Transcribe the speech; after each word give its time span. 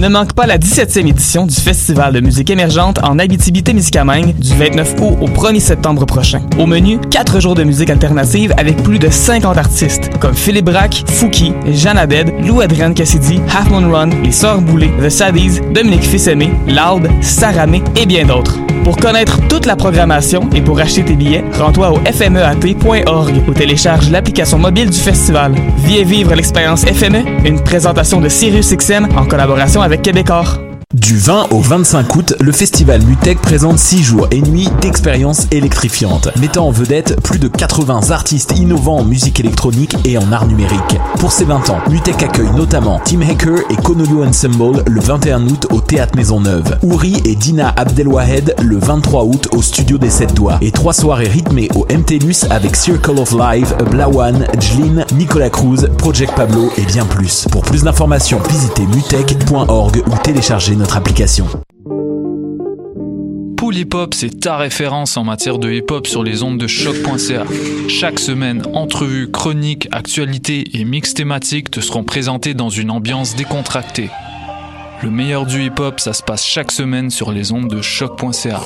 Ne 0.00 0.08
manque 0.08 0.32
pas 0.32 0.46
la 0.46 0.58
17e 0.58 1.06
édition 1.06 1.46
du 1.46 1.54
Festival 1.54 2.12
de 2.12 2.18
musique 2.18 2.50
émergente 2.50 2.98
en 3.04 3.16
Abitibi-Témiscamingue 3.20 4.34
du 4.34 4.52
29 4.52 4.96
août 5.00 5.18
au 5.20 5.28
1er 5.28 5.60
septembre 5.60 6.04
prochain. 6.04 6.42
Au 6.58 6.66
menu, 6.66 6.98
4 7.12 7.38
jours 7.40 7.54
de 7.54 7.62
musique 7.62 7.90
alternative 7.90 8.52
avec 8.56 8.82
plus 8.82 8.98
de 8.98 9.08
50 9.08 9.56
artistes 9.56 10.10
comme 10.18 10.34
Philippe 10.34 10.66
Braque, 10.66 11.04
Fouki, 11.06 11.52
Jeanne 11.68 11.98
Abed, 11.98 12.32
Lou 12.44 12.60
Adrian 12.60 12.92
Cassidy, 12.92 13.40
Half 13.56 13.70
Moon 13.70 13.88
Run, 13.88 14.10
Les 14.24 14.32
Sœurs 14.32 14.60
Boulay, 14.62 14.90
The 15.00 15.08
Saddies, 15.08 15.60
Dominique 15.72 16.02
Fils-Aimé, 16.04 16.50
Saramé 17.20 17.82
et 17.96 18.04
bien 18.04 18.26
d'autres. 18.26 18.58
Pour 18.84 18.98
connaître 18.98 19.40
toute 19.48 19.64
la 19.64 19.76
programmation 19.76 20.50
et 20.54 20.60
pour 20.60 20.78
acheter 20.78 21.02
tes 21.02 21.16
billets, 21.16 21.42
rends-toi 21.58 21.90
au 21.90 21.98
fmeat.org 22.04 23.32
ou 23.48 23.54
télécharge 23.54 24.10
l'application 24.10 24.58
mobile 24.58 24.90
du 24.90 24.98
festival. 24.98 25.54
Viens 25.78 26.04
vivre 26.04 26.34
l'expérience 26.34 26.84
FME, 26.84 27.24
une 27.46 27.60
présentation 27.60 28.20
de 28.20 28.28
SiriusXM 28.28 29.08
en 29.16 29.24
collaboration 29.24 29.80
avec 29.80 30.02
Québecor. 30.02 30.63
Du 30.94 31.18
20 31.18 31.48
au 31.50 31.58
25 31.58 32.14
août, 32.14 32.34
le 32.38 32.52
festival 32.52 33.02
Mutec 33.02 33.40
présente 33.40 33.80
6 33.80 34.04
jours 34.04 34.28
et 34.30 34.40
nuits 34.40 34.68
d'expériences 34.80 35.48
électrifiantes, 35.50 36.28
mettant 36.38 36.68
en 36.68 36.70
vedette 36.70 37.20
plus 37.20 37.40
de 37.40 37.48
80 37.48 38.12
artistes 38.12 38.56
innovants 38.56 38.98
en 38.98 39.04
musique 39.04 39.40
électronique 39.40 39.96
et 40.04 40.16
en 40.18 40.30
art 40.30 40.46
numérique. 40.46 40.96
Pour 41.18 41.32
ses 41.32 41.46
20 41.46 41.70
ans, 41.70 41.78
Mutec 41.90 42.22
accueille 42.22 42.52
notamment 42.54 43.00
Tim 43.04 43.22
Hacker 43.22 43.58
et 43.70 43.74
Konolu 43.74 44.22
Ensemble 44.22 44.84
le 44.86 45.00
21 45.00 45.48
août 45.48 45.66
au 45.72 45.80
Théâtre 45.80 46.14
Maisonneuve, 46.14 46.78
Ouri 46.84 47.20
et 47.24 47.34
Dina 47.34 47.70
Abdelwahed 47.76 48.54
le 48.62 48.78
23 48.78 49.24
août 49.24 49.48
au 49.50 49.62
Studio 49.62 49.98
des 49.98 50.10
7 50.10 50.32
Doigts, 50.34 50.58
et 50.60 50.70
trois 50.70 50.92
soirées 50.92 51.26
rythmées 51.26 51.70
au 51.74 51.88
MTLUS 51.92 52.46
avec 52.50 52.76
Circle 52.76 53.18
of 53.18 53.32
Life, 53.32 53.74
Blawan, 53.90 54.46
Jlin, 54.60 55.04
Nicolas 55.16 55.50
Cruz, 55.50 55.88
Project 55.98 56.34
Pablo 56.36 56.70
et 56.78 56.82
bien 56.82 57.04
plus. 57.04 57.48
Pour 57.50 57.62
plus 57.62 57.82
d'informations, 57.82 58.38
visitez 58.48 58.86
mutech.org 58.86 60.04
ou 60.06 60.16
téléchargez 60.22 60.76
notre 60.76 60.83
application. 60.92 61.46
Pool 63.56 63.76
Hip 63.76 63.94
Hop, 63.94 64.14
c'est 64.14 64.40
ta 64.40 64.56
référence 64.56 65.16
en 65.16 65.24
matière 65.24 65.58
de 65.58 65.70
hip 65.70 65.86
hop 65.90 66.06
sur 66.06 66.22
les 66.22 66.42
ondes 66.42 66.58
de 66.58 66.66
choc.ca. 66.66 67.44
Chaque 67.88 68.18
semaine, 68.18 68.62
entrevues, 68.74 69.30
chroniques, 69.30 69.88
actualités 69.90 70.64
et 70.74 70.84
mix 70.84 71.14
thématiques 71.14 71.70
te 71.70 71.80
seront 71.80 72.04
présentés 72.04 72.54
dans 72.54 72.68
une 72.68 72.90
ambiance 72.90 73.34
décontractée. 73.34 74.10
Le 75.02 75.10
meilleur 75.10 75.46
du 75.46 75.64
hip 75.64 75.78
hop, 75.78 76.00
ça 76.00 76.12
se 76.12 76.22
passe 76.22 76.44
chaque 76.44 76.70
semaine 76.70 77.10
sur 77.10 77.32
les 77.32 77.52
ondes 77.52 77.68
de 77.68 77.80
choc.ca. 77.80 78.60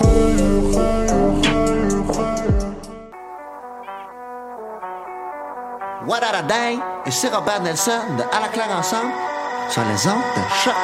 What 6.06 6.24
a 6.24 6.42
Day 6.42 6.78
et 7.06 7.11
c'est 7.11 7.28
Robert 7.28 7.62
Nelson 7.62 8.00
de 8.16 8.22
À 8.34 8.41
la 8.41 8.48
claire 8.48 8.74
ensemble 8.77 9.12
sur 9.70 9.83
les 9.84 10.06
ondes 10.06 10.22
de 10.36 10.42
choc. 10.64 10.74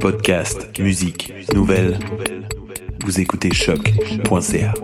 Podcast, 0.00 0.78
musique, 0.78 1.32
nouvelles. 1.54 1.98
Vous 3.04 3.20
écoutez 3.20 3.52
choc.ca. 3.52 4.74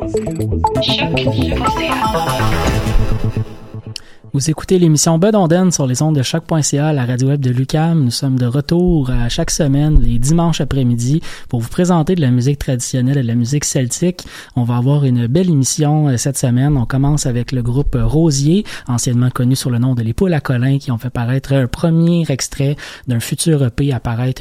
Vous 4.36 4.50
écoutez 4.50 4.78
l'émission 4.78 5.18
Bud 5.18 5.34
Onden 5.34 5.72
sur 5.72 5.86
les 5.86 6.02
ondes 6.02 6.14
de 6.14 6.22
choc.ca, 6.22 6.92
la 6.92 7.06
radio 7.06 7.28
web 7.28 7.40
de 7.40 7.48
Lucam. 7.48 8.04
Nous 8.04 8.10
sommes 8.10 8.38
de 8.38 8.44
retour 8.44 9.10
à 9.10 9.30
chaque 9.30 9.50
semaine, 9.50 9.98
les 9.98 10.18
dimanches 10.18 10.60
après-midi, 10.60 11.22
pour 11.48 11.60
vous 11.60 11.70
présenter 11.70 12.14
de 12.14 12.20
la 12.20 12.30
musique 12.30 12.58
traditionnelle 12.58 13.16
et 13.16 13.22
de 13.22 13.26
la 13.26 13.34
musique 13.34 13.64
celtique. 13.64 14.26
On 14.54 14.64
va 14.64 14.76
avoir 14.76 15.06
une 15.06 15.26
belle 15.26 15.48
émission 15.48 16.08
euh, 16.08 16.18
cette 16.18 16.36
semaine. 16.36 16.76
On 16.76 16.84
commence 16.84 17.24
avec 17.24 17.50
le 17.50 17.62
groupe 17.62 17.96
Rosier, 17.98 18.66
anciennement 18.88 19.30
connu 19.30 19.56
sur 19.56 19.70
le 19.70 19.78
nom 19.78 19.94
de 19.94 20.02
Les 20.02 20.12
Poules 20.12 20.34
à 20.34 20.40
Colin, 20.40 20.76
qui 20.76 20.90
ont 20.90 20.98
fait 20.98 21.08
paraître 21.08 21.54
un 21.54 21.66
premier 21.66 22.26
extrait 22.28 22.76
d'un 23.06 23.20
futur 23.20 23.64
EP 23.64 23.90
à 23.94 24.00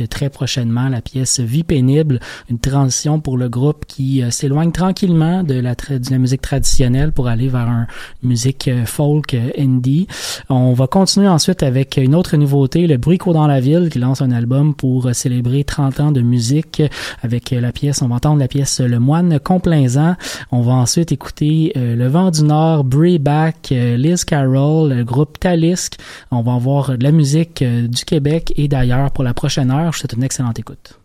très 0.10 0.30
prochainement, 0.30 0.90
la 0.90 1.02
pièce 1.02 1.40
Vie 1.40 1.64
pénible, 1.64 2.20
une 2.50 2.60
transition 2.60 3.22
pour 3.22 3.38
le 3.38 3.48
groupe 3.48 3.86
qui 3.86 4.22
euh, 4.22 4.30
s'éloigne 4.30 4.74
tranquillement 4.74 5.44
de 5.44 5.54
la, 5.54 5.74
de 5.74 6.12
la 6.12 6.18
musique 6.18 6.42
traditionnelle 6.42 7.14
pour 7.14 7.30
aller 7.30 7.48
vers 7.48 7.70
un 7.70 7.88
musique 8.24 8.68
euh, 8.68 8.86
folk 8.86 9.34
euh, 9.36 9.52
On 10.50 10.74
va 10.74 10.88
continuer 10.88 11.28
ensuite 11.28 11.64
avec 11.64 11.98
une 11.98 12.16
autre 12.16 12.38
nouveauté, 12.38 12.88
le 12.88 12.98
Bruico 12.98 13.34
dans 13.34 13.48
la 13.48 13.60
ville, 13.60 13.90
qui 13.90 14.00
lance 14.00 14.22
un 14.22 14.32
album 14.32 14.74
pour 14.74 15.14
célébrer 15.14 15.64
30 15.64 16.00
ans 16.00 16.12
de 16.12 16.22
musique 16.22 16.82
avec 17.22 17.52
la 17.52 17.72
pièce, 17.72 18.02
on 18.02 18.08
va 18.08 18.16
entendre 18.16 18.40
la 18.40 18.48
pièce 18.48 18.80
Le 18.80 19.00
Moine 19.00 19.40
complaisant. 19.40 20.16
On 20.52 20.62
va 20.62 20.74
ensuite 20.74 21.12
écouter 21.12 21.74
euh, 21.78 21.96
Le 21.96 22.08
Vent 22.08 22.32
du 22.32 22.44
Nord, 22.44 22.84
Brie 22.84 23.20
Back, 23.20 23.70
euh, 23.72 23.98
Liz 23.98 24.24
Carroll, 24.24 24.94
le 24.94 25.04
groupe 25.04 25.40
Talisk. 25.40 25.96
On 26.32 26.42
va 26.42 26.54
avoir 26.54 26.98
de 26.98 27.04
la 27.04 27.12
musique 27.12 27.62
euh, 27.62 27.88
du 27.88 28.06
Québec 28.06 28.54
et 28.56 28.68
d'ailleurs 28.68 29.12
pour 29.12 29.24
la 29.24 29.34
prochaine 29.34 29.72
heure. 29.72 29.92
Je 29.92 29.98
vous 29.98 30.02
souhaite 30.02 30.14
une 30.14 30.24
excellente 30.24 30.60
écoute. 30.60 31.00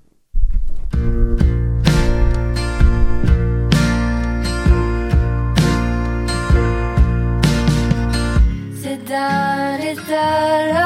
la 10.31 10.80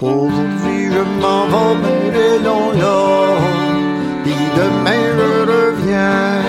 Aujourd'hui 0.00 0.90
je 0.90 1.02
m'en 1.20 1.46
vais 1.46 1.74
brûler 1.82 2.38
long 2.44 2.72
là. 2.72 3.36
Puis 4.24 4.34
demain 4.56 5.04
je 5.18 5.30
reviens. 5.52 6.42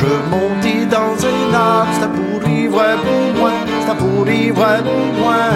Je 0.00 0.12
montais 0.32 0.84
dans 0.86 1.14
un 1.32 1.54
arbre, 1.54 1.92
c'était 1.94 2.08
pour 2.08 2.70
voir 2.70 2.96
plus 3.02 3.38
loin, 3.38 3.52
c'était 3.80 3.98
pour 3.98 4.54
voir 4.56 4.78
plus 4.82 5.10
loin. 5.20 5.50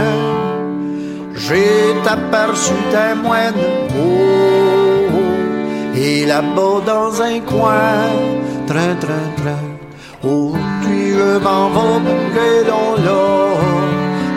J'ai 1.35 2.09
aperçu 2.09 2.75
des 2.93 3.21
moines, 3.21 3.55
oh, 3.99 5.17
oh, 5.17 5.97
et 5.97 6.25
là-bas 6.27 6.81
dans 6.87 7.21
un 7.21 7.41
coin, 7.41 8.09
train, 8.67 8.95
train, 9.01 9.29
train. 9.37 9.74
Aujourd'hui 10.25 11.11
je 11.11 11.39
m'en 11.39 11.69
vais 11.69 12.65
dans 12.67 12.95
l'or, 13.05 13.59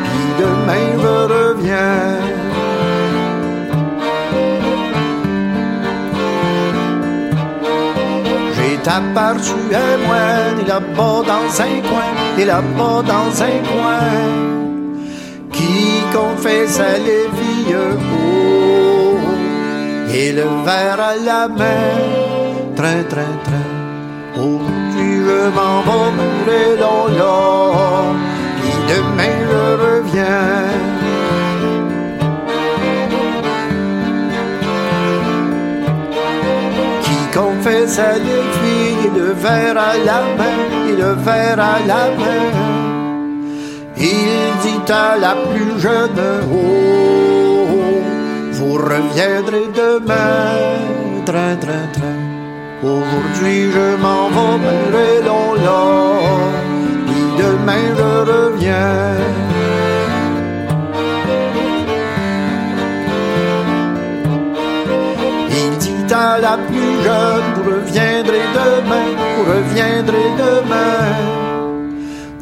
puis 0.04 0.28
demain 0.38 0.88
je 1.02 1.16
reviens. 1.34 2.18
J'ai 8.54 8.76
aperçu 9.00 9.54
un 9.74 9.98
moine, 10.06 10.60
et 10.62 10.68
là-bas 10.68 11.22
dans 11.26 11.62
un 11.62 11.76
coin, 11.90 12.12
et 12.38 12.44
là-bas 12.44 13.02
dans 13.14 13.44
un 13.44 13.58
coin, 13.72 14.10
qui 15.54 16.02
confessait 16.12 17.00
les 17.00 17.28
vieux 17.40 17.98
oh, 18.14 19.18
et 20.14 20.34
le 20.34 20.48
verre 20.66 21.00
à 21.00 21.16
la 21.16 21.48
main, 21.48 21.96
train, 22.76 23.04
train, 23.08 23.36
train. 23.46 23.78
Aujourd'hui 24.36 24.87
je 25.28 25.50
m'en 25.58 25.82
vais 26.46 26.78
dans 26.80 27.08
l'or, 27.18 28.16
puis 28.60 28.76
demain 28.92 29.38
je 29.52 29.64
reviens. 29.86 30.58
qui 37.04 37.38
confesse 37.38 38.00
à 38.00 38.14
l'aiguille 38.14 39.06
et 39.06 39.20
le 39.20 39.30
verre 39.44 39.78
à 39.78 39.94
la 40.10 40.22
main, 40.38 40.60
et 40.90 40.96
le 41.04 41.12
verre 41.26 41.60
à 41.60 41.78
la 41.92 42.04
main. 42.22 42.48
Il 43.98 44.40
dit 44.64 44.92
à 44.92 45.18
la 45.18 45.36
plus 45.50 45.80
jeune, 45.80 46.22
oh, 46.54 47.68
oh, 47.74 48.02
vous 48.52 48.74
reviendrez 48.74 49.68
demain, 49.76 51.26
train, 51.26 51.56
train, 51.64 51.88
train. 51.94 52.27
Aujourd'hui 52.84 53.72
je 53.72 53.96
m'en 54.00 54.30
vais 54.92 55.22
long 55.26 55.56
l'or, 55.56 56.22
puis 57.08 57.26
demain 57.40 57.86
je 57.98 58.32
reviens. 58.32 59.16
Il 65.50 65.78
dit 65.80 66.14
à 66.14 66.38
la 66.38 66.58
plus 66.68 66.94
jeune, 67.04 67.46
vous 67.56 67.72
reviendrez 67.72 68.46
demain, 68.54 69.08
vous 69.18 69.44
reviendrez 69.52 70.30
demain. 70.38 71.02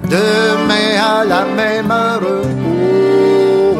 Demain 0.04 0.90
à 1.02 1.24
la 1.24 1.46
même 1.46 1.90
heure, 1.90 2.22
oh, 2.24 3.78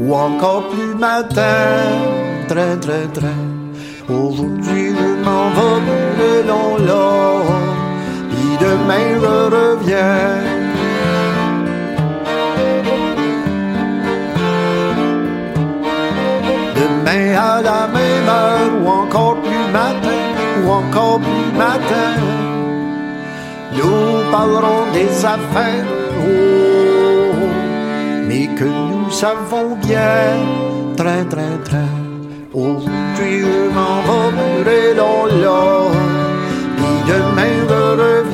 ou 0.00 0.14
encore 0.14 0.70
plus 0.70 0.94
matin, 0.94 1.76
train, 2.48 2.78
train, 2.78 3.06
train. 3.12 3.51
Aujourd'hui 4.12 4.94
je 4.98 5.24
m'en 5.24 5.48
vais 5.56 5.80
brûler 5.86 6.42
long 6.46 6.76
l'or, 6.86 7.44
puis 8.30 8.50
demain 8.60 9.08
je 9.22 9.36
reviens. 9.56 10.28
Demain 16.80 17.26
à 17.50 17.62
la 17.62 17.88
même 17.88 18.28
heure 18.28 18.72
ou 18.82 18.88
encore 18.88 19.36
plus 19.40 19.66
matin, 19.72 20.22
ou 20.64 20.70
encore 20.70 21.20
plus 21.20 21.50
matin, 21.56 22.12
nous 23.76 24.30
parlerons 24.30 24.84
des 24.92 25.24
affaires, 25.24 25.86
oh, 26.20 27.34
mais 28.26 28.46
que 28.58 28.64
nous 28.64 29.10
savons 29.10 29.76
bien, 29.76 30.36
train, 30.96 31.24
train, 31.24 31.56
train. 31.64 32.01
Aujourd'hui 32.54 33.40
je 33.40 33.70
m'en 33.74 34.62
vais 34.62 34.94
dans 34.94 35.24
l'or, 35.24 35.90
puis 36.76 36.96
demain 37.08 37.54
je 37.66 37.74
reviens. 38.00 38.31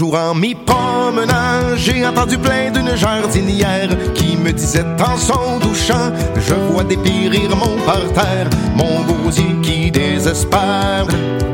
Jour 0.00 0.14
en 0.14 0.34
m'y 0.34 0.54
promenant, 0.54 1.76
j'ai 1.76 2.06
entendu 2.06 2.38
plein 2.38 2.70
d'une 2.70 2.96
jardinière 2.96 3.90
qui 4.14 4.34
me 4.34 4.50
disait 4.50 4.86
en 4.98 5.18
son 5.18 5.58
douchant, 5.58 6.10
je 6.38 6.54
vois 6.54 6.84
dépérir 6.84 7.54
mon 7.54 7.76
parterre, 7.84 8.48
mon 8.74 9.02
gosier 9.02 9.54
qui 9.62 9.90
désespère. 9.90 11.06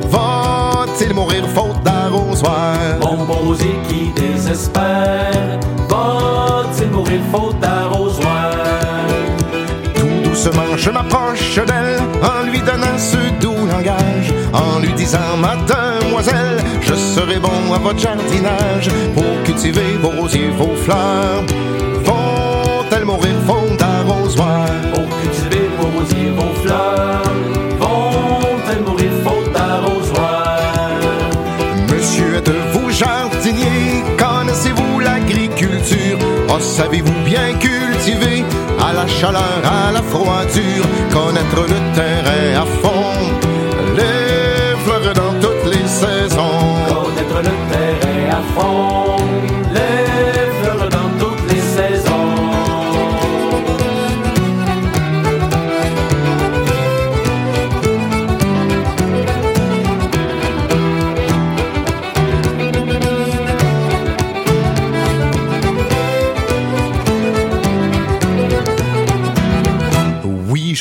Va-t-il 0.09 1.13
mourir 1.13 1.45
faute 1.57 1.83
d'arrosoir? 1.83 2.77
Mon 3.01 3.25
gosier 3.25 3.75
qui 3.89 4.13
désespère, 4.15 5.59
va-t-il 5.89 6.91
mourir 6.93 7.21
faute 7.33 7.59
d'arrosoir? 7.59 8.96
Doucement 10.47 10.77
je 10.77 10.91
m'approche 10.91 11.57
d'elle 11.57 11.99
en 12.23 12.49
lui 12.49 12.61
donnant 12.61 12.97
ce 12.97 13.17
doux 13.41 13.67
langage, 13.67 14.33
en 14.53 14.79
lui 14.79 14.93
disant 14.93 15.37
ma 15.41 15.57
demoiselle, 15.57 16.63
je 16.83 16.95
serai 16.95 17.41
bon 17.41 17.73
à 17.75 17.79
votre 17.79 17.99
jardinage 17.99 18.89
pour 19.15 19.43
cultiver 19.43 19.99
vos 20.01 20.11
rosiers, 20.11 20.51
vos 20.57 20.77
fleurs. 20.77 21.43
Vont-elles 22.05 23.05
mourir 23.05 23.35
faute 23.45 23.77
d'arrosoir? 23.77 24.67
Pour 24.95 25.09
cultiver 25.21 25.69
vos 25.81 25.99
rosiers, 25.99 26.31
vos 26.37 26.55
fleurs, 26.63 27.23
vont-elles 27.81 28.85
mourir 28.85 29.11
faute 29.25 29.53
d'arrosoir? 29.53 30.61
Monsieur, 31.93 32.37
êtes-vous 32.37 32.91
jardinier? 32.93 34.05
Connaissez-vous 34.17 35.01
l'agriculture? 35.01 36.19
Oh, 36.49 36.61
savez-vous 36.61 37.25
bien 37.25 37.53
cultiver? 37.59 38.45
À 38.89 38.93
la 38.93 39.07
chaleur, 39.07 39.63
à 39.65 39.93
la 39.93 40.03
froidure, 40.03 40.87
connaître 41.13 41.63
le 41.73 41.79
terrain 41.95 42.63
à 42.63 42.67
fond, 42.81 43.17
les 43.97 44.77
fleurs 44.85 45.15
dans 45.15 45.35
toutes 45.41 45.67
les 45.73 45.87
saisons. 45.87 46.65
Connaître 46.89 47.39
le 47.49 47.55
terrain 47.73 48.39
à 48.39 48.43
fond, 48.55 49.06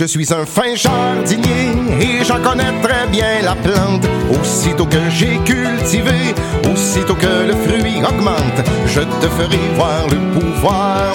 je 0.05 0.12
suis 0.12 0.31
un 0.31 0.45
fin 0.45 0.75
jardinier 0.75 1.71
et 2.00 2.24
j'en 2.24 2.39
connais 2.39 2.71
très 2.83 3.07
bien 3.07 3.41
la 3.43 3.55
plante. 3.55 4.05
Aussitôt 4.39 4.85
que 4.85 5.00
j'ai 5.09 5.38
cultivé, 5.45 6.35
aussitôt 6.71 7.15
que 7.15 7.47
le 7.47 7.53
fruit 7.53 8.03
augmente, 8.07 8.59
je 8.85 9.01
te 9.01 9.27
ferai 9.38 9.57
voir 9.75 10.05
le 10.12 10.39
pouvoir 10.39 11.13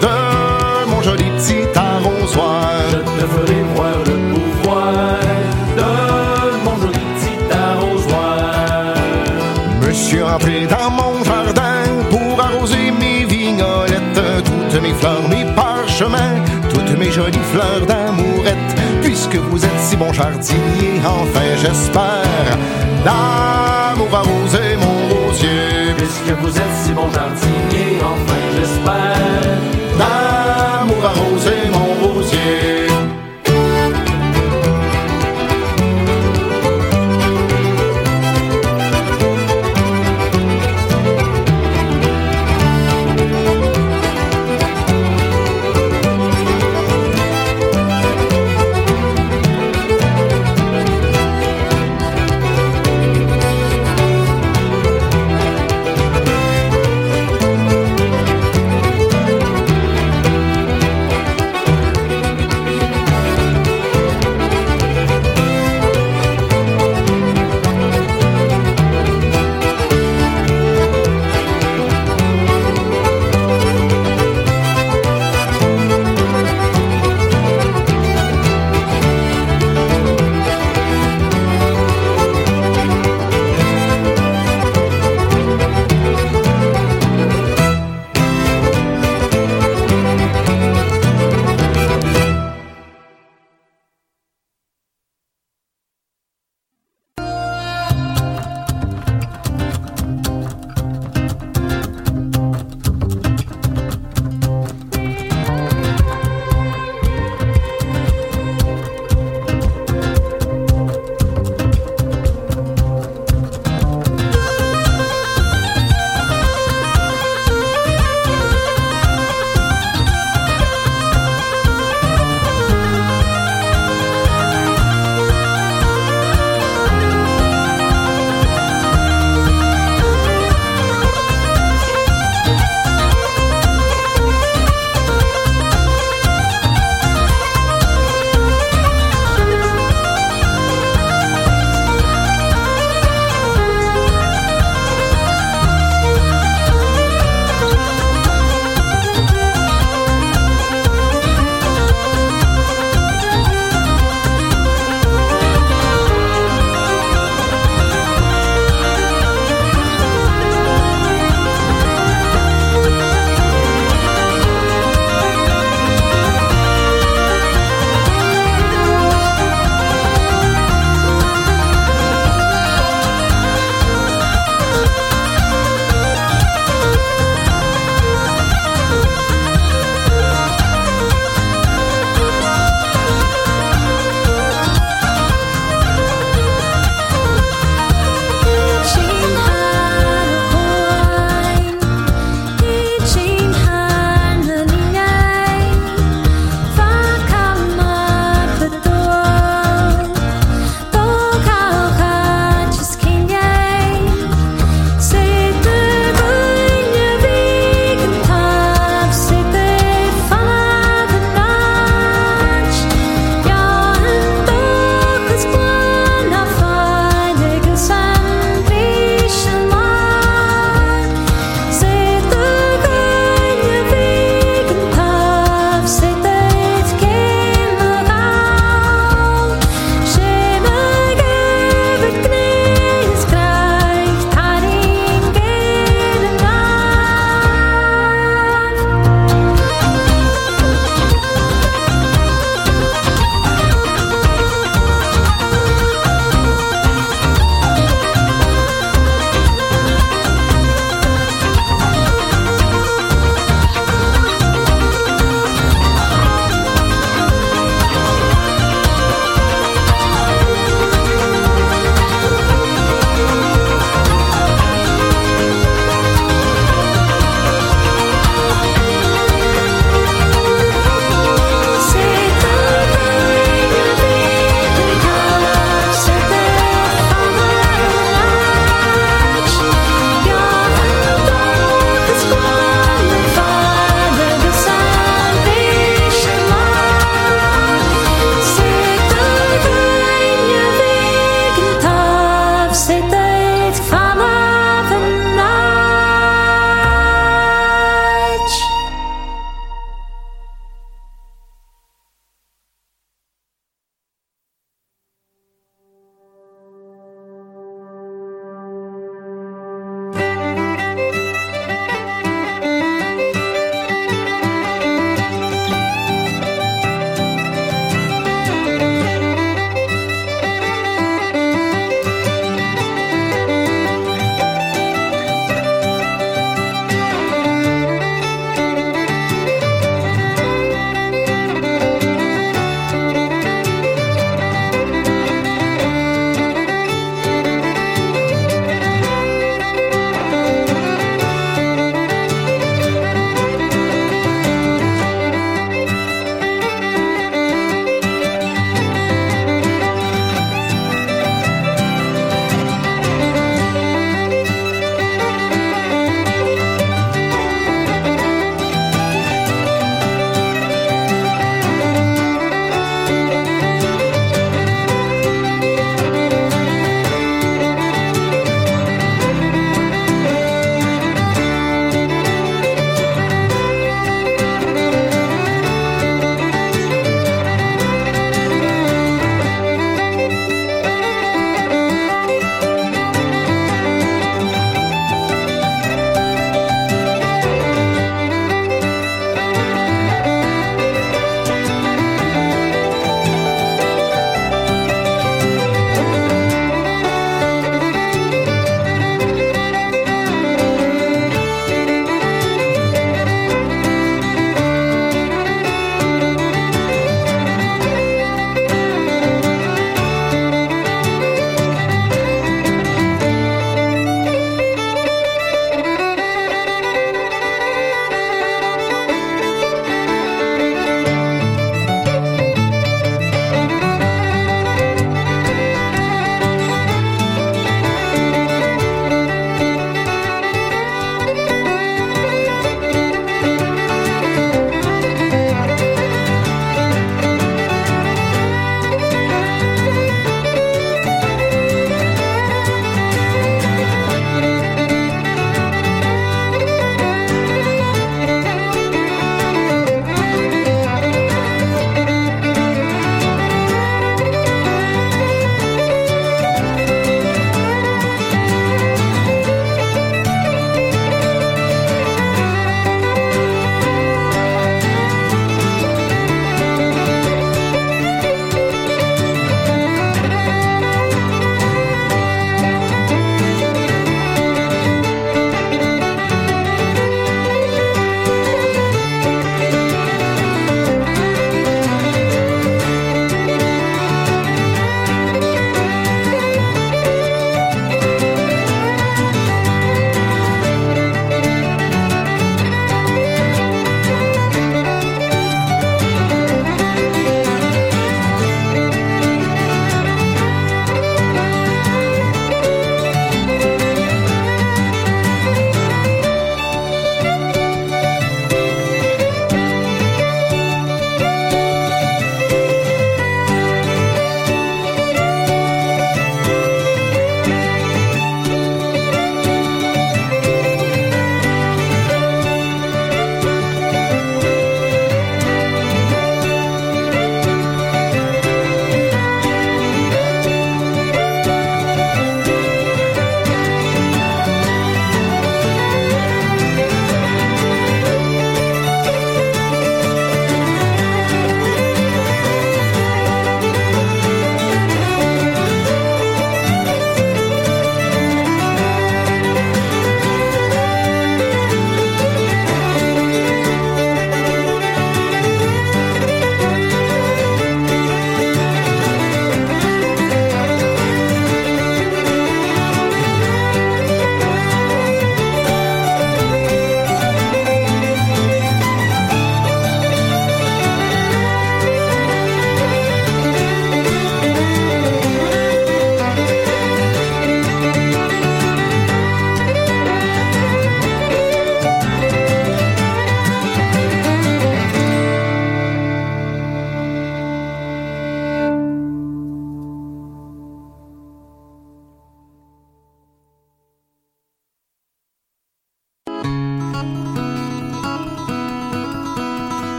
de 0.00 0.88
mon 0.90 1.02
joli 1.02 1.24
petit 1.36 1.66
arrosoir. 1.78 2.70
Je 2.92 2.96
te 2.96 3.26
ferai 3.34 3.60
voir 3.74 3.98
le 4.06 4.16
pouvoir 4.32 5.20
de 5.76 6.64
mon 6.64 6.76
joli 6.80 7.04
petit 7.14 7.54
arrosoir. 7.54 8.94
Monsieur 9.82 10.24
entré 10.24 10.66
dans 10.66 10.90
mon 10.90 11.22
jardin 11.24 11.82
pour 12.08 12.40
arroser 12.42 12.90
mes 12.90 13.24
vignolettes, 13.26 14.22
toutes 14.46 14.82
mes 14.82 14.94
fleurs, 14.94 15.28
mes 15.28 15.44
parchemins, 15.54 16.36
toutes 16.70 16.98
mes 16.98 17.10
jolies 17.10 17.38
fleurs 17.52 17.84
d'amourette. 17.86 18.03
Puisque 19.34 19.50
vous 19.50 19.64
êtes 19.64 19.80
si 19.80 19.96
bon 19.96 20.12
jardinier, 20.12 21.00
enfin 21.04 21.40
j'espère 21.60 22.56
d'amour 23.04 24.08
arroser 24.14 24.76
mon 24.78 25.26
rosier. 25.26 25.92
Puisque 25.96 26.38
vous 26.40 26.56
êtes 26.56 26.76
si 26.84 26.92
bon 26.92 27.10
jardinier, 27.10 27.98
enfin 28.00 28.40
j'espère 28.54 29.58
D'amour 29.98 31.04
arroser 31.04 31.63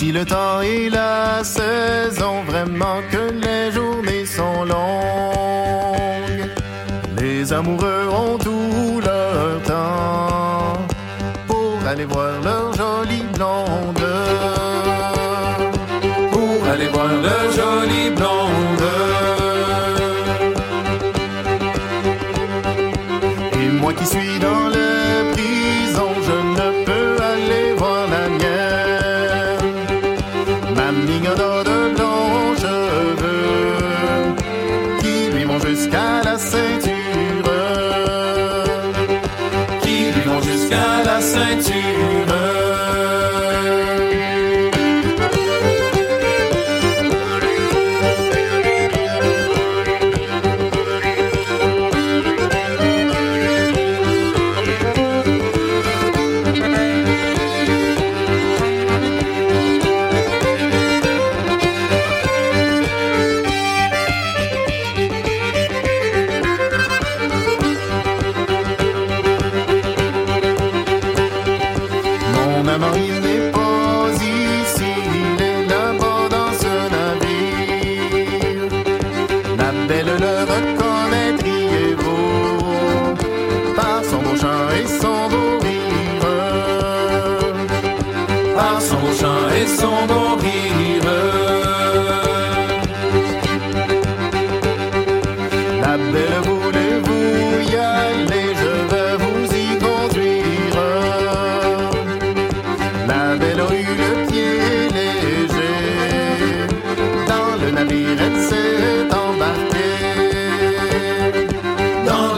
Si 0.00 0.12
le 0.12 0.24
temps 0.24 0.62
et 0.62 0.88
la 0.88 1.44
saison, 1.44 2.42
vraiment 2.44 3.02
que 3.12 3.34
les 3.44 3.70
journées 3.70 4.24
sont 4.24 4.64
longues, 4.64 6.48
les 7.18 7.52
amoureux 7.52 8.08
ont 8.08 8.38
tout 8.38 9.02
leur 9.04 9.62
temps 9.62 10.78
pour 11.46 11.76
aller 11.86 12.06
voir 12.06 12.32
leur 12.42 12.72
jolie 12.72 13.26
blonde. 13.34 13.69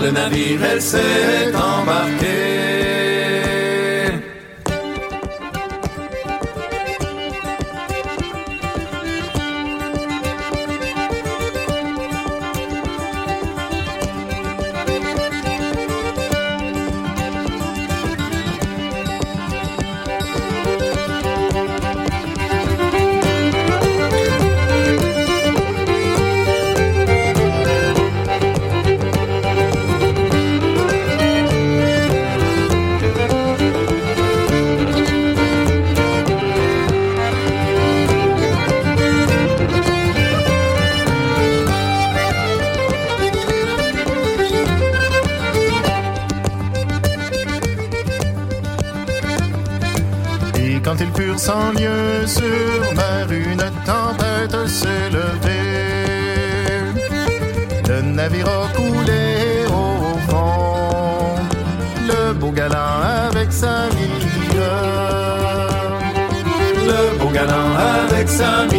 le 0.03 0.11
navire, 0.11 0.61
elle 0.65 0.83
s'est 0.83 1.55
embarquée. 1.55 2.52
sun. 68.43 68.72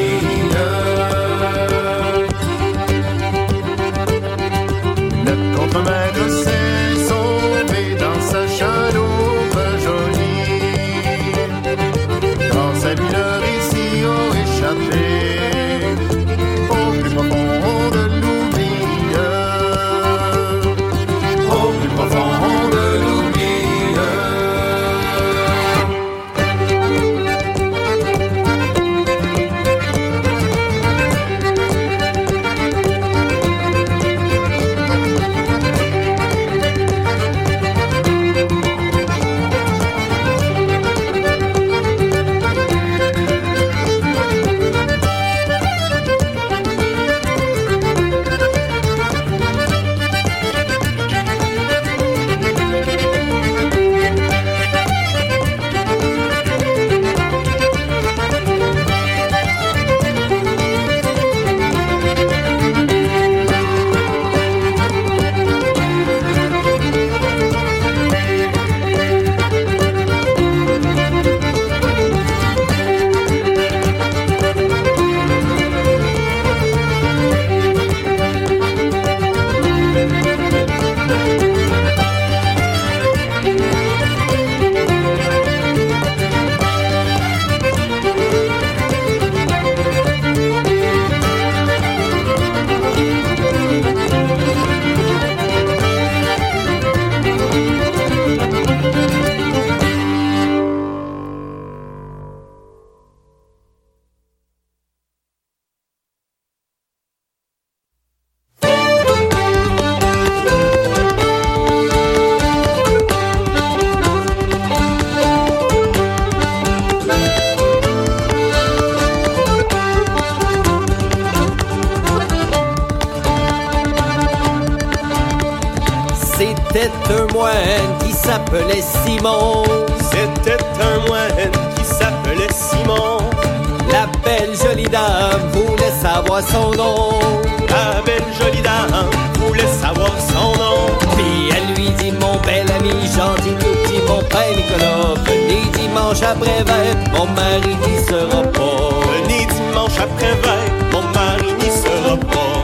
Mari 147.73 147.91
n'y 147.91 148.03
sera 148.05 148.41
pas. 148.43 148.89
Venez 149.11 149.45
dimanche 149.45 149.97
après 149.97 150.33
vingt, 150.43 150.91
mon 150.91 151.01
mari 151.13 151.53
n'y 151.59 151.71
sera 151.71 152.17
pas. 152.17 152.61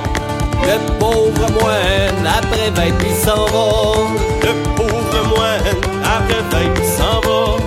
Le 0.64 0.99
pauvre 0.99 1.51
moine 1.60 2.28
après 2.28 2.70
vingt 2.72 2.95
puis 2.99 3.14
s'en 3.14 3.45
va. 3.45 3.70
Le 4.43 4.53
pauvre 4.76 5.28
moine 5.36 5.78
après 6.03 6.41
vingt 6.51 6.74
puis 6.76 6.86
s'en 6.86 7.20
va. 7.22 7.57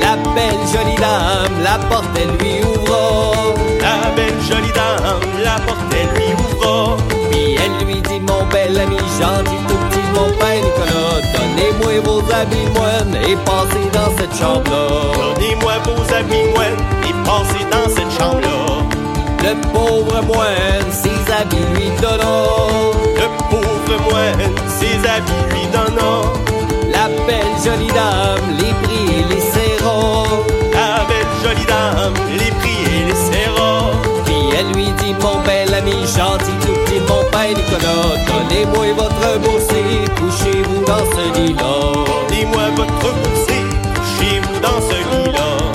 La 0.00 0.16
belle 0.34 0.64
jolie 0.72 0.96
dame, 0.96 1.62
la 1.62 1.78
porte 1.88 2.06
elle 2.16 2.36
lui 2.38 2.62
ouvra. 2.62 3.32
La 3.80 4.10
belle 4.10 4.40
jolie 4.48 4.72
dame, 4.72 5.20
la 5.42 5.60
porte 5.64 5.78
elle 5.92 6.18
lui 6.18 6.32
ouvra. 6.34 6.96
Puis 7.30 7.56
elle 7.56 7.86
lui 7.86 8.00
dit 8.02 8.20
mon 8.20 8.44
bel 8.46 8.78
ami 8.78 8.98
gentil 9.18 9.56
tout 9.68 9.78
petit 9.88 10.02
mon 10.14 10.30
père 10.38 10.56
Nicolas 10.56 11.20
Donnez-moi 11.34 12.00
vos 12.04 12.20
habits 12.32 12.68
moines 12.74 13.16
et 13.26 13.36
passez 13.44 13.88
dans 13.92 14.10
cette 14.18 14.36
chambre-là 14.38 15.34
Donnez-moi 15.34 15.72
vos 15.84 16.14
habits 16.14 16.48
moines 16.54 16.81
dans 17.70 17.88
cette 17.88 18.10
chambre-là. 18.18 18.84
Le 19.42 19.54
pauvre 19.72 20.22
moine 20.26 20.90
ses 20.90 21.32
habits 21.32 21.64
lui 21.74 21.90
donna. 22.00 22.46
Le 23.16 23.28
pauvre 23.50 24.10
moine 24.10 24.52
ses 24.68 24.98
habits 25.08 25.46
lui 25.50 25.66
donna. 25.72 26.22
La 26.90 27.08
belle 27.26 27.56
jolie 27.64 27.92
dame 27.92 28.56
les 28.58 28.74
prit 28.82 29.18
et 29.18 29.34
les 29.34 29.40
serra. 29.40 30.24
La 30.72 31.04
belle 31.08 31.32
jolie 31.42 31.66
dame 31.66 32.14
les 32.38 32.50
prit 32.60 32.84
et 32.96 33.04
les 33.06 33.14
serra. 33.14 33.90
Puis 34.26 34.50
elle 34.58 34.72
lui 34.76 34.92
dit 34.98 35.14
mon 35.22 35.40
bel 35.40 35.72
ami 35.74 35.92
gentil 36.06 36.52
tout 36.60 36.76
petit 36.84 37.00
mon 37.08 37.24
père 37.30 37.48
Nicolas 37.48 38.12
Donnez-moi 38.28 38.92
votre 38.96 39.38
boussé, 39.40 39.82
couchez-vous 40.18 40.84
dans 40.84 41.04
ce 41.14 41.38
lit-là 41.38 41.74
Donnez-moi 42.28 42.62
votre 42.76 43.14
boussé, 43.22 43.58
couchez-vous 43.96 44.60
dans 44.60 44.80
ce 44.88 44.96
lit-là. 45.10 45.72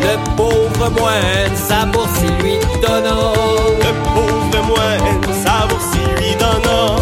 Le 0.00 0.36
pauvre 0.36 0.61
moine 0.90 1.56
sa 1.56 1.84
bourse 1.86 2.20
il 2.22 2.44
lui 2.44 2.58
donna. 2.80 3.32
Le 3.80 3.92
pauvre 4.14 4.66
moine 4.66 5.20
sa 5.44 5.66
bourse 5.66 5.92
il 5.94 6.22
lui 6.22 6.34
donna. 6.36 6.96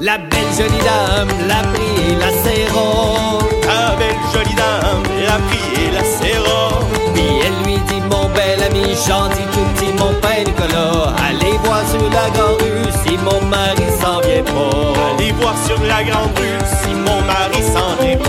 La 0.00 0.18
belle 0.18 0.52
jolie 0.56 0.82
dame 0.84 1.28
la 1.48 1.62
prit 1.72 2.12
et 2.12 2.14
la 2.16 2.30
serra. 2.42 2.88
La 3.66 3.96
belle 3.96 4.22
jolie 4.32 4.54
dame 4.54 5.02
la 5.26 5.38
prit 5.48 5.82
et 5.82 5.90
la 5.90 6.04
serra. 6.04 6.78
Puis 7.14 7.40
elle 7.44 7.64
lui 7.66 7.78
dit 7.88 8.02
mon 8.10 8.28
bel 8.30 8.62
ami 8.62 8.94
gentil 8.94 9.42
tout 9.52 9.66
petit 9.74 9.92
mon 9.98 10.12
père 10.20 10.44
Nicolas 10.46 11.14
Allez 11.28 11.58
voir 11.64 11.82
sur 11.90 12.02
la 12.10 12.30
grande 12.30 12.60
rue 12.62 12.92
si 13.04 13.16
mon 13.18 13.40
mari 13.46 13.86
s'en 14.00 14.20
vient 14.20 14.42
pas 14.44 15.14
Allez 15.14 15.32
voir 15.32 15.54
sur 15.66 15.80
la 15.84 16.02
grande 16.04 16.36
rue 16.38 16.58
si 16.82 16.90
mon 16.94 17.20
mari 17.22 17.62
s'en 17.62 18.02
vient 18.02 18.16
pas. 18.18 18.27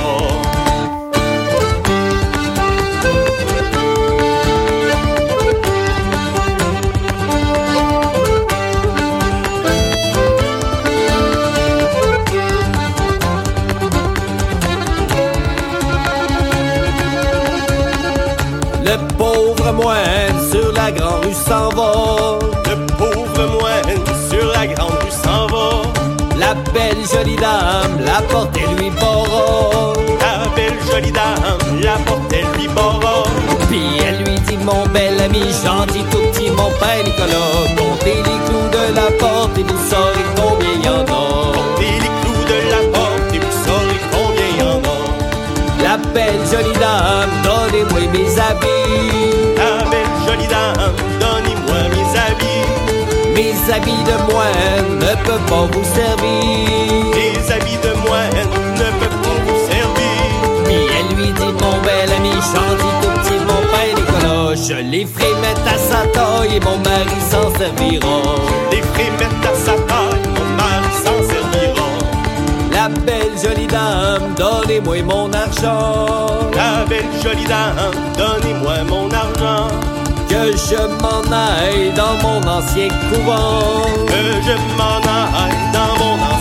Jolie 27.12 27.36
dame 27.36 27.99
la 28.05 28.22
porte 28.22 28.55
et 28.57 28.76
lui 28.76 28.89
barra 28.91 29.93
La 30.20 30.47
belle 30.55 30.78
jolie 30.89 31.12
dame 31.12 31.82
la 31.82 31.97
porte 32.05 32.34
elle 32.34 32.60
lui 32.60 32.68
barra. 32.68 33.24
Puis 33.70 33.99
elle 34.07 34.24
lui 34.24 34.39
dit 34.41 34.57
mon 34.57 34.86
bel 34.88 35.20
ami 35.22 35.41
gentil 35.64 36.03
tout 36.12 36.20
petit 36.32 36.49
mon 36.51 36.70
père 36.80 37.03
Nicolas 37.03 37.68
Comptez 37.78 38.16
les 38.18 38.39
clous 38.45 38.70
de 38.72 38.95
la 38.95 39.10
porte 39.18 39.57
et 39.57 39.64
vous 39.64 39.80
saurez 39.89 40.28
combien 40.36 40.74
y 40.84 40.89
en 40.89 41.01
a 41.01 41.53
Comptez 41.53 41.95
les 42.03 42.14
clous 42.22 42.43
de 42.51 42.60
la 42.72 42.82
porte 42.93 43.34
et 43.34 43.39
vous 43.39 43.57
saurez 43.66 44.01
combien 44.12 44.49
y 44.57 44.62
en 44.62 44.78
a. 44.78 45.84
La 45.84 45.97
belle 46.14 46.41
jolie 46.51 46.78
dame 46.80 47.30
donnez-moi 47.43 48.01
mes 48.14 48.39
habits 48.39 49.55
La 49.57 49.86
belle 49.89 50.16
jolie 50.28 50.47
dame, 50.47 50.95
donnez-moi 51.20 51.82
mes 51.93 52.20
habits. 52.20 52.89
Mes 53.36 53.74
habits 53.74 54.03
de 54.03 54.32
moine 54.32 54.99
ne 54.99 55.26
peuvent 55.26 55.45
pas 55.47 55.68
vous 55.72 55.86
servir 55.95 56.98
De 57.84 57.93
moine 58.07 58.30
ne 58.76 58.89
peuvent 58.99 59.22
pas 59.24 59.39
vous 59.45 59.60
servir. 59.70 60.20
Puis 60.66 60.82
elle 60.97 61.16
lui 61.16 61.32
dit 61.34 61.53
mon 61.64 61.78
bel 61.86 62.10
ami 62.18 62.32
gentil 62.32 62.93
tout 63.01 63.14
petit 63.20 63.39
mon 63.47 63.62
père 63.72 63.95
Nicolas 63.95 64.55
Je 64.55 64.76
les 64.91 65.05
ferai 65.05 65.34
mettre 65.41 65.68
à 65.68 65.78
sa 65.78 66.07
taille 66.07 66.55
et 66.55 66.60
mon 66.60 66.78
mari 66.78 67.20
s'en 67.30 67.49
servira 67.57 68.22
Les 68.72 68.82
ferai 68.82 69.10
mettre 69.12 69.49
à 69.51 69.55
sa 69.55 69.74
taille, 69.74 70.28
mon 70.36 70.47
mari 70.57 70.91
s'en 71.03 71.18
servira. 71.30 71.88
La 72.72 72.89
belle 72.89 73.36
jolie 73.41 73.68
dame 73.68 74.34
donnez-moi 74.38 75.01
mon 75.03 75.32
argent 75.34 76.49
La 76.55 76.86
belle 76.86 77.05
jolie 77.24 77.45
dame, 77.45 77.93
donnez-moi 78.18 78.84
mon 78.88 79.10
argent. 79.12 79.68
Que 80.30 80.51
je 80.55 80.78
m'en 81.01 81.24
aille 81.36 81.91
dans 81.95 82.16
mon 82.22 82.39
ancien 82.47 82.88
couvent 83.10 83.84
Que 84.05 84.24
je 84.45 84.55
m'en 84.78 85.01
aille 85.01 85.57
dans 85.74 85.93
mon 85.97 86.14
ancien 86.14 86.38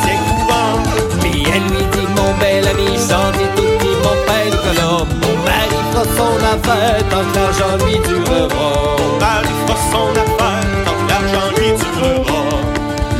elle 1.55 1.63
lui 1.63 1.85
dit 1.93 2.09
mon 2.17 2.31
bel 2.41 2.67
ami 2.69 2.87
gentil 2.97 3.49
tout 3.57 3.63
petit 3.79 3.95
mon 4.05 4.17
père 4.27 4.49
Nicolas 4.53 5.05
Mon 5.23 5.35
mari 5.45 5.79
fera 5.91 6.05
son 6.17 6.37
affaire 6.53 7.01
tant 7.11 7.25
que 7.25 7.37
l'argent 7.37 7.75
lui 7.85 7.99
durera 8.07 8.71
Mon 8.99 9.19
mari 9.21 9.53
fera 9.67 9.77
son 9.93 10.11
affaire 10.25 10.67
tant 10.85 10.99
que 10.99 11.07
l'argent 11.11 11.49
lui 11.57 11.71
durera. 11.81 12.41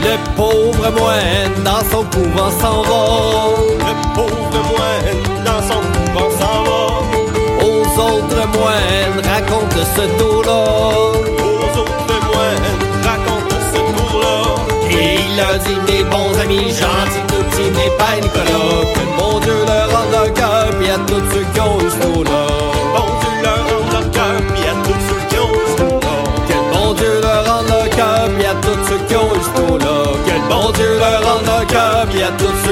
Le 0.05 0.15
pauvre 0.37 0.91
moine 0.99 1.57
dans 1.65 1.85
son 1.91 2.05
couvent 2.05 2.53
s'en 2.61 2.83
va 2.83 3.05
Le 3.87 3.95
pauvre 4.15 4.61
moine 4.73 5.23
dans 5.45 5.63
son 5.71 5.81
couvent 5.95 6.31
s'en 6.41 6.59
va. 6.69 6.81
Aux 7.67 7.87
autres 8.09 8.45
moines 8.57 9.21
raconte 9.33 9.79
ce 9.97 10.05
tour-là 10.19 10.65
Aux 11.45 11.79
autres 11.81 12.19
moines 12.33 12.79
raconte 13.05 13.55
ce 13.73 13.81
tour-là. 13.97 14.37
Et 14.91 15.17
il 15.17 15.37
leur 15.37 15.59
dit 15.59 15.93
mes 15.93 16.05
bons 16.05 16.39
amis 16.41 16.71
gentils 16.71 17.38
tout 17.59 17.65
petits 17.65 17.71
mes 17.71 17.91
pères 17.97 18.21
Nicolas 18.23 18.85
Que 18.95 19.23
mon 19.23 19.41
Dieu 19.41 19.55
leur 19.67 19.91
rende 19.91 20.15
un 20.15 20.31
cœur 20.31 20.71
puis 20.79 20.91
à 20.91 20.99
tous 21.07 21.23
ceux 21.33 21.45
qui 21.53 21.61
ont 21.61 21.79
eu 21.81 21.91
ce 21.91 22.07
tour-là 22.07 22.47
Bon 22.95 23.09
Dieu 23.21 23.43
leur 23.43 23.59
rende 23.69 23.93
leur 23.93 24.11
cœur, 24.11 24.41
puis 24.55 24.65
à 24.65 24.75
tous 24.85 25.01
ceux 25.09 25.23
qui 25.29 25.39
ont 25.39 25.53
eu 25.53 25.67
ce 25.71 25.77
tour-là. 25.77 26.17
Que 26.49 26.77
mon 26.77 26.95
Dieu 26.95 27.21
leur 27.21 27.47
rende 27.47 27.71
un 27.71 27.89
cœur 27.89 28.29
puis 28.37 28.47
à 28.47 28.55
tous 28.55 28.89
ceux 28.89 28.99
qui 29.07 29.17
ont 29.17 29.35
eu 29.35 29.43
ce 29.43 29.61
tour-là 29.61 29.99
Que 30.27 30.55
mon 30.55 30.71
Dieu 30.73 30.99
leur 30.99 31.23
rende 31.25 31.49
un 31.49 31.65
cœur 31.65 32.07
puis 32.11 32.23
à 32.23 32.31
tous 32.39 32.55
ceux 32.65 32.68